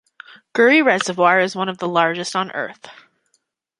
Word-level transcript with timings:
Guri 0.55 0.83
Reservoir 0.83 1.39
is 1.39 1.55
one 1.55 1.69
of 1.69 1.77
the 1.77 1.87
largest 1.87 2.35
on 2.35 2.51
earth. 2.53 2.87